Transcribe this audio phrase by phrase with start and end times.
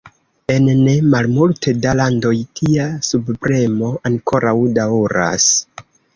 [0.51, 5.49] En ne malmulte da landoj, tia subpremo ankoraŭ daŭras.